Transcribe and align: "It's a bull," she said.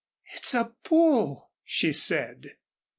"It's 0.33 0.55
a 0.55 0.73
bull," 0.83 1.51
she 1.63 1.93
said. 1.93 2.55